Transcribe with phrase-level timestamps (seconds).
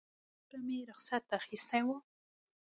[0.03, 0.05] له
[0.57, 1.87] کوره مو رخصت اخیستی و.